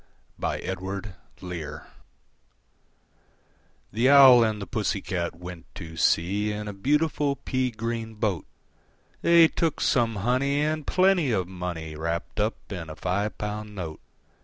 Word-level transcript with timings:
I. 0.41 0.57
The 0.57 1.85
Owl 4.09 4.43
and 4.43 4.59
the 4.59 4.65
Pussy 4.65 4.99
Cat 4.99 5.35
went 5.35 5.65
to 5.75 5.95
sea 5.95 6.51
In 6.51 6.67
a 6.67 6.73
beautiful 6.73 7.35
pea 7.35 7.69
green 7.69 8.15
boat: 8.15 8.47
They 9.21 9.47
took 9.47 9.79
some 9.79 10.15
honey, 10.15 10.59
and 10.61 10.87
plenty 10.87 11.31
of 11.31 11.47
money 11.47 11.95
Wrapped 11.95 12.39
up 12.39 12.55
in 12.71 12.89
a 12.89 12.95
five 12.95 13.37
pound 13.37 13.75
note. 13.75 13.99